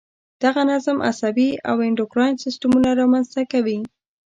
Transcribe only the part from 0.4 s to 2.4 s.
دغه نظم عصبي او انډوکراین